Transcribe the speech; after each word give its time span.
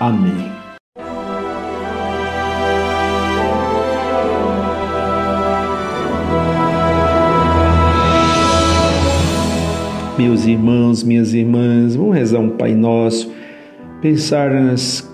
Amém. 0.00 0.52
Meus 10.16 10.46
irmãos, 10.46 11.02
minhas 11.02 11.34
irmãs, 11.34 11.96
vamos 11.96 12.14
rezar 12.14 12.38
um 12.38 12.50
Pai 12.50 12.72
Nosso, 12.72 13.32
pensar 14.00 14.50
nas 14.50 15.10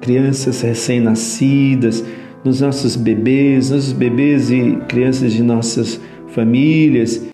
crianças 0.00 0.60
recém-nascidas, 0.60 2.04
nos 2.44 2.60
nossos 2.60 2.94
bebês, 2.94 3.70
nos 3.70 3.92
bebês 3.92 4.50
e 4.50 4.76
crianças 4.88 5.32
de 5.32 5.42
nossas 5.42 5.98
famílias. 6.28 7.26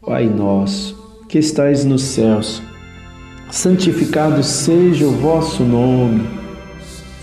Pai 0.00 0.26
Nosso, 0.26 0.96
que 1.28 1.38
estais 1.38 1.84
nos 1.84 2.02
céus, 2.02 2.62
santificado 3.50 4.42
seja 4.42 5.06
o 5.06 5.12
vosso 5.12 5.62
nome, 5.62 6.22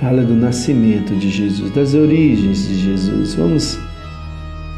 fala 0.00 0.22
do 0.22 0.34
nascimento 0.34 1.14
de 1.14 1.28
Jesus, 1.28 1.70
das 1.72 1.94
origens 1.94 2.66
de 2.66 2.74
Jesus. 2.74 3.34
Vamos, 3.34 3.78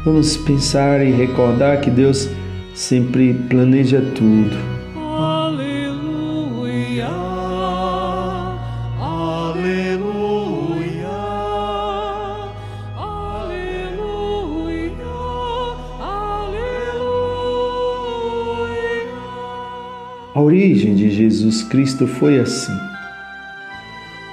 vamos 0.03 0.35
pensar 0.35 1.01
e 1.03 1.11
recordar 1.11 1.79
que 1.79 1.89
Deus 1.89 2.29
sempre 2.75 3.33
planeja 3.49 4.01
tudo. 4.13 4.53
Aleluia, 4.97 7.07
aleluia, 8.99 11.07
aleluia, 12.97 14.91
aleluia. 16.01 16.67
A 20.35 20.41
origem 20.41 20.95
de 20.95 21.09
Jesus 21.09 21.63
Cristo 21.63 22.05
foi 22.07 22.39
assim. 22.39 22.92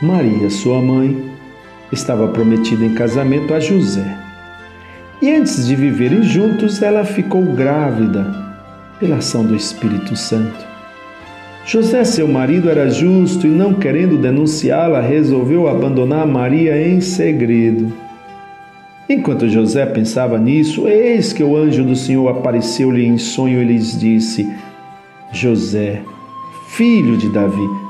Maria, 0.02 0.48
sua 0.48 0.80
mãe, 0.80 1.14
estava 1.92 2.26
prometida 2.28 2.82
em 2.82 2.94
casamento 2.94 3.52
a 3.52 3.60
José. 3.60 4.16
E 5.20 5.30
antes 5.30 5.66
de 5.66 5.76
viverem 5.76 6.22
juntos, 6.22 6.80
ela 6.80 7.04
ficou 7.04 7.42
grávida 7.42 8.26
pela 8.98 9.16
ação 9.16 9.44
do 9.44 9.54
Espírito 9.54 10.16
Santo. 10.16 10.66
José, 11.66 12.02
seu 12.04 12.26
marido, 12.26 12.70
era 12.70 12.88
justo 12.88 13.46
e, 13.46 13.50
não 13.50 13.74
querendo 13.74 14.16
denunciá-la, 14.16 15.02
resolveu 15.02 15.68
abandonar 15.68 16.26
Maria 16.26 16.80
em 16.80 17.02
segredo. 17.02 17.92
Enquanto 19.06 19.50
José 19.50 19.84
pensava 19.84 20.38
nisso, 20.38 20.88
eis 20.88 21.34
que 21.34 21.44
o 21.44 21.54
anjo 21.54 21.84
do 21.84 21.94
Senhor 21.94 22.26
apareceu-lhe 22.28 23.04
em 23.04 23.18
sonho 23.18 23.60
e 23.60 23.64
lhes 23.66 23.98
disse: 23.98 24.50
José, 25.30 26.00
filho 26.68 27.18
de 27.18 27.28
Davi, 27.28 27.89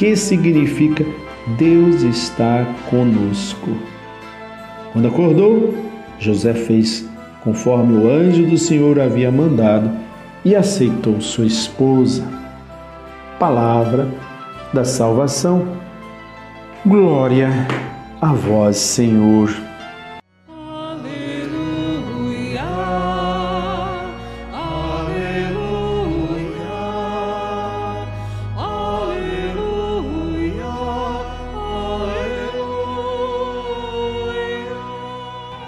que 0.00 0.16
significa 0.16 1.04
Deus 1.58 2.00
está 2.00 2.66
conosco. 2.88 3.68
Quando 4.94 5.08
acordou, 5.08 5.74
José 6.18 6.54
fez 6.54 7.06
conforme 7.44 7.98
o 7.98 8.10
anjo 8.10 8.46
do 8.46 8.56
Senhor 8.56 8.98
havia 8.98 9.30
mandado 9.30 9.90
e 10.42 10.56
aceitou 10.56 11.20
sua 11.20 11.44
esposa. 11.44 12.26
Palavra 13.38 14.08
da 14.72 14.86
salvação. 14.86 15.68
Glória 16.86 17.50
a 18.22 18.32
vós, 18.32 18.78
Senhor. 18.78 19.50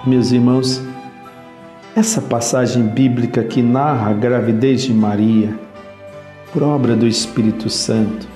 Meus 0.05 0.33
irmãos, 0.33 0.83
essa 1.95 2.21
passagem 2.21 2.83
bíblica 2.89 3.45
que 3.45 3.63
narra 3.63 4.11
a 4.11 4.13
gravidez 4.13 4.83
de 4.83 4.93
Maria, 4.93 5.57
por 6.53 6.65
obra 6.65 6.97
do 6.97 7.07
Espírito 7.07 7.71
Santo, 7.71 8.27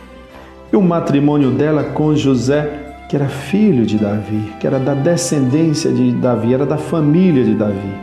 e 0.72 0.76
o 0.76 0.80
matrimônio 0.80 1.50
dela 1.50 1.82
com 1.82 2.14
José, 2.14 2.94
que 3.08 3.16
era 3.16 3.26
filho 3.26 3.84
de 3.84 3.98
Davi, 3.98 4.52
que 4.60 4.66
era 4.66 4.78
da 4.78 4.94
descendência 4.94 5.92
de 5.92 6.12
Davi, 6.12 6.54
era 6.54 6.64
da 6.64 6.78
família 6.78 7.42
de 7.42 7.56
Davi. 7.56 7.94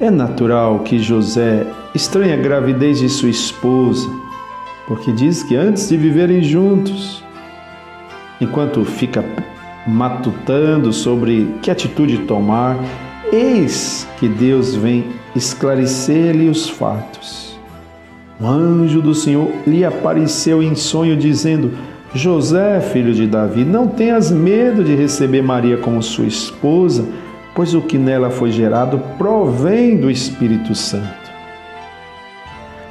É 0.00 0.08
natural 0.08 0.78
que 0.84 1.00
José 1.00 1.66
estranhe 1.92 2.32
a 2.32 2.36
gravidez 2.36 3.00
de 3.00 3.08
sua 3.08 3.30
esposa, 3.30 4.08
porque 4.86 5.10
diz 5.10 5.42
que 5.42 5.56
antes 5.56 5.88
de 5.88 5.96
viverem 5.96 6.40
juntos, 6.40 7.20
enquanto 8.40 8.84
fica 8.84 9.24
matutando 9.88 10.92
sobre 10.92 11.54
que 11.62 11.70
atitude 11.70 12.18
tomar, 12.18 12.76
eis 13.32 14.06
que 14.18 14.28
Deus 14.28 14.74
vem 14.74 15.06
esclarecer-lhe 15.34 16.48
os 16.48 16.68
fatos. 16.68 17.58
O 18.38 18.46
anjo 18.46 19.00
do 19.00 19.14
Senhor 19.14 19.50
lhe 19.66 19.84
apareceu 19.84 20.62
em 20.62 20.74
sonho, 20.74 21.16
dizendo: 21.16 21.72
José, 22.14 22.80
filho 22.80 23.14
de 23.14 23.26
Davi, 23.26 23.64
não 23.64 23.88
tenhas 23.88 24.30
medo 24.30 24.84
de 24.84 24.94
receber 24.94 25.42
Maria 25.42 25.78
como 25.78 26.02
sua 26.02 26.26
esposa, 26.26 27.04
pois 27.54 27.74
o 27.74 27.80
que 27.80 27.98
nela 27.98 28.30
foi 28.30 28.52
gerado 28.52 29.00
provém 29.16 29.96
do 29.96 30.10
Espírito 30.10 30.74
Santo. 30.74 31.17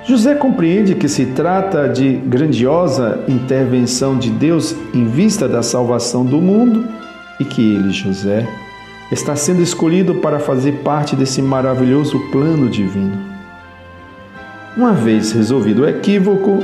José 0.08 0.36
compreende 0.36 0.96
que 0.96 1.10
se 1.10 1.26
trata 1.26 1.90
de 1.90 2.14
grandiosa 2.14 3.26
intervenção 3.28 4.18
de 4.18 4.30
Deus 4.30 4.74
em 4.94 5.06
vista 5.06 5.50
da 5.50 5.62
salvação 5.62 6.24
do 6.24 6.38
mundo 6.38 6.88
e 7.38 7.44
que 7.44 7.76
ele, 7.76 7.92
José, 7.92 8.48
está 9.12 9.36
sendo 9.36 9.62
escolhido 9.62 10.16
para 10.16 10.40
fazer 10.40 10.82
parte 10.82 11.14
desse 11.14 11.42
maravilhoso 11.42 12.18
plano 12.32 12.70
divino. 12.70 13.18
Uma 14.78 14.94
vez 14.94 15.34
resolvido 15.34 15.82
o 15.82 15.90
equívoco, 15.90 16.60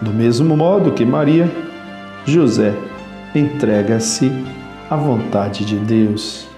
do 0.00 0.10
mesmo 0.10 0.56
modo 0.56 0.92
que 0.92 1.04
Maria, 1.04 1.50
José 2.24 2.72
entrega-se 3.34 4.32
à 4.88 4.96
vontade 4.96 5.66
de 5.66 5.76
Deus. 5.76 6.51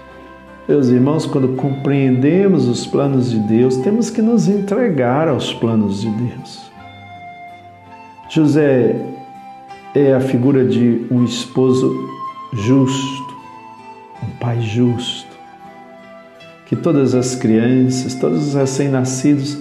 Meus 0.67 0.87
irmãos, 0.87 1.27
quando 1.27 1.49
compreendemos 1.55 2.67
os 2.67 2.87
planos 2.87 3.29
de 3.29 3.37
Deus, 3.37 3.77
temos 3.77 4.09
que 4.09 4.19
nos 4.19 4.47
entregar 4.47 5.27
aos 5.27 5.53
planos 5.53 6.01
de 6.01 6.09
Deus. 6.09 6.71
José 8.27 8.95
é 9.93 10.15
a 10.15 10.19
figura 10.19 10.65
de 10.65 11.05
um 11.11 11.23
esposo 11.23 11.95
justo, 12.51 13.35
um 14.23 14.31
pai 14.39 14.59
justo. 14.59 15.29
Que 16.65 16.75
todas 16.75 17.13
as 17.13 17.35
crianças, 17.35 18.15
todos 18.15 18.47
os 18.47 18.53
recém-nascidos 18.55 19.59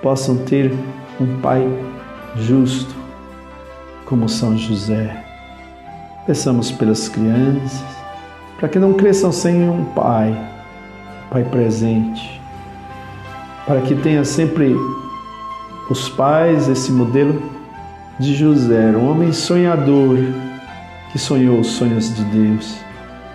possam 0.00 0.36
ter 0.36 0.72
um 1.20 1.40
pai 1.40 1.66
justo, 2.36 2.94
como 4.06 4.28
São 4.28 4.56
José. 4.56 5.20
Peçamos 6.28 6.70
pelas 6.70 7.08
crianças, 7.08 8.03
para 8.58 8.68
que 8.68 8.78
não 8.78 8.92
cresçam 8.92 9.32
sem 9.32 9.68
um 9.68 9.84
pai, 9.84 10.36
pai 11.30 11.44
presente, 11.44 12.40
para 13.66 13.80
que 13.80 13.94
tenha 13.94 14.24
sempre 14.24 14.76
os 15.90 16.08
pais 16.08 16.68
esse 16.68 16.92
modelo 16.92 17.42
de 18.18 18.34
José, 18.34 18.90
um 18.96 19.10
homem 19.10 19.32
sonhador 19.32 20.18
que 21.10 21.18
sonhou 21.18 21.60
os 21.60 21.68
sonhos 21.68 22.14
de 22.14 22.24
Deus. 22.24 22.76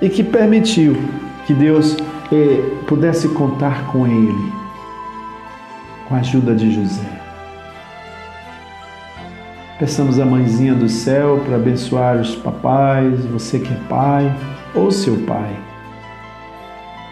E 0.02 0.08
que 0.08 0.24
permitiu 0.24 0.96
que 1.46 1.54
Deus 1.54 1.98
eh, 2.32 2.62
pudesse 2.88 3.28
contar 3.30 3.88
com 3.88 4.08
ele, 4.08 4.54
com 6.08 6.16
a 6.16 6.20
ajuda 6.20 6.56
de 6.56 6.72
José. 6.72 7.20
Peçamos 9.78 10.20
a 10.20 10.26
mãezinha 10.26 10.74
do 10.74 10.88
céu 10.88 11.42
para 11.46 11.56
abençoar 11.56 12.18
os 12.18 12.36
papais, 12.36 13.26
você 13.26 13.60
que 13.60 13.72
é 13.74 13.78
pai 13.90 14.34
ou 14.80 14.92
seu 14.92 15.18
pai. 15.26 15.56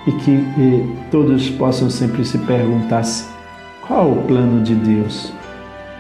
E 0.08 0.12
que 0.12 0.32
eh, 0.32 0.86
todos 1.12 1.50
possam 1.50 1.90
sempre 1.90 2.24
se 2.24 2.38
perguntar 2.40 3.04
qual 3.86 4.12
o 4.12 4.24
plano 4.24 4.64
de 4.64 4.74
Deus 4.74 5.34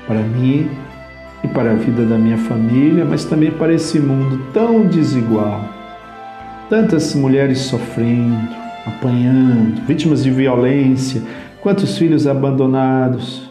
para 0.05 0.21
mim 0.21 0.69
e 1.43 1.47
para 1.49 1.71
a 1.71 1.75
vida 1.75 2.05
da 2.05 2.17
minha 2.17 2.37
família, 2.37 3.03
mas 3.03 3.25
também 3.25 3.51
para 3.51 3.73
esse 3.73 3.99
mundo 3.99 4.41
tão 4.53 4.85
desigual. 4.85 5.61
Tantas 6.69 7.13
mulheres 7.13 7.59
sofrendo, 7.59 8.49
apanhando, 8.85 9.85
vítimas 9.85 10.23
de 10.23 10.31
violência, 10.31 11.21
quantos 11.61 11.97
filhos 11.97 12.27
abandonados. 12.27 13.47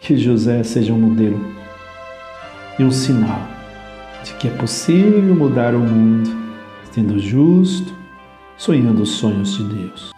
Que 0.00 0.16
José 0.16 0.62
seja 0.62 0.94
um 0.94 0.98
modelo 0.98 1.38
e 2.78 2.84
um 2.84 2.90
sinal 2.90 3.46
de 4.24 4.34
que 4.34 4.48
é 4.48 4.50
possível 4.50 5.34
mudar 5.34 5.74
o 5.74 5.80
mundo, 5.80 6.30
sendo 6.92 7.18
justo, 7.18 7.94
sonhando 8.56 9.02
os 9.02 9.10
sonhos 9.10 9.56
de 9.56 9.64
Deus. 9.64 10.10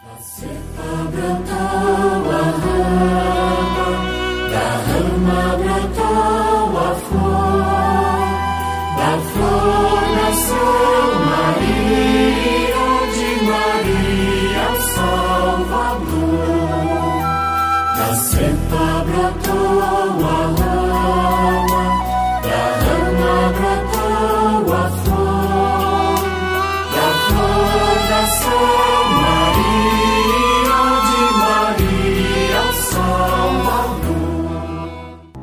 cepa 18.15 19.05
brotou 19.05 19.81
a 19.81 20.23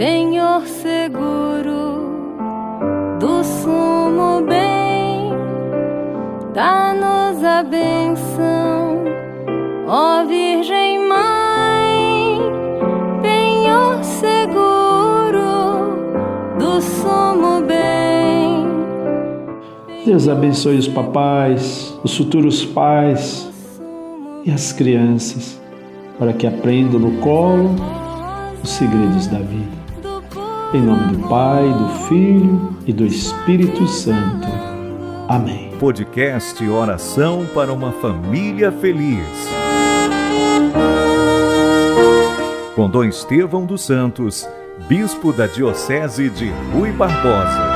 penhor 0.00 0.66
seguro 0.66 2.08
do 3.20 3.44
sumo 3.44 4.40
bem. 4.48 5.30
Dá-nos 6.54 7.44
a 7.44 7.62
benção, 7.62 9.04
ó 9.86 10.24
Virgem 10.24 11.06
Mãe, 11.06 12.40
penhor 13.20 14.02
seguro 14.02 15.36
do 16.58 16.80
sumo 16.80 17.60
bem. 17.66 18.64
Deus 20.06 20.28
abençoe 20.28 20.78
os 20.78 20.88
papais, 20.88 21.94
os 22.02 22.16
futuros 22.16 22.64
pais 22.64 23.52
e 24.46 24.50
as 24.50 24.72
crianças, 24.72 25.60
para 26.18 26.32
que 26.32 26.46
aprendam 26.46 26.98
no 26.98 27.20
colo 27.20 27.74
os 28.62 28.70
segredos 28.70 29.26
da 29.26 29.40
vida. 29.40 29.79
Em 30.72 30.82
nome 30.82 31.16
do 31.16 31.28
Pai, 31.28 31.68
do 31.68 31.88
Filho 32.06 32.72
e 32.86 32.92
do 32.92 33.04
Espírito 33.04 33.88
Santo. 33.88 34.46
Amém. 35.28 35.72
Podcast 35.80 36.64
Oração 36.68 37.44
para 37.52 37.72
uma 37.72 37.90
Família 37.90 38.70
Feliz. 38.70 39.26
Com 42.76 42.88
Dom 42.88 43.02
Estevão 43.02 43.66
dos 43.66 43.82
Santos, 43.82 44.48
Bispo 44.88 45.32
da 45.32 45.48
Diocese 45.48 46.30
de 46.30 46.52
Rui 46.72 46.92
Barbosa. 46.92 47.69